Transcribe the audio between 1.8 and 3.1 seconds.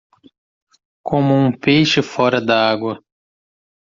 fora da agua.